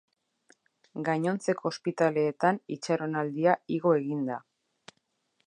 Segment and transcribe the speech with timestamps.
[1.09, 4.41] Gainontzeko ospitaleetan itxaronaldia igo egin da.